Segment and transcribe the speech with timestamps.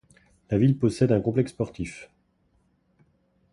[0.49, 2.09] La ville possède un complexe sportif.